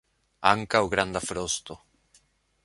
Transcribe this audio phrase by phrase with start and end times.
[0.51, 1.79] Ankaŭ granda frosto.